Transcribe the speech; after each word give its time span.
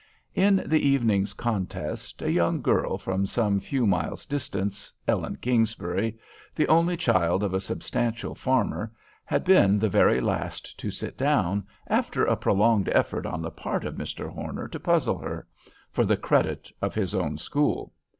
In 0.33 0.63
the 0.65 0.79
evening's 0.79 1.33
contest 1.33 2.23
a 2.23 2.31
young 2.31 2.63
girl 2.63 2.97
from 2.97 3.27
some 3.27 3.59
few 3.59 3.85
miles' 3.85 4.25
distance, 4.25 4.91
Ellen 5.07 5.35
Kingsbury, 5.35 6.17
the 6.55 6.67
only 6.67 6.97
child 6.97 7.43
of 7.43 7.53
a 7.53 7.59
substantial 7.59 8.33
farmer, 8.33 8.91
had 9.25 9.43
been 9.43 9.77
the 9.77 9.89
very 9.89 10.19
last 10.19 10.79
to 10.79 10.89
sit 10.89 11.19
down, 11.19 11.67
after 11.85 12.25
a 12.25 12.35
prolonged 12.35 12.89
effort 12.89 13.27
on 13.27 13.43
the 13.43 13.51
part 13.51 13.85
of 13.85 13.93
Mr. 13.93 14.27
Horner 14.27 14.67
to 14.69 14.79
puzzle 14.79 15.19
her, 15.19 15.47
for 15.91 16.03
the 16.03 16.17
credit 16.17 16.71
of 16.81 16.95
his 16.95 17.13
own 17.13 17.37
school. 17.37 17.93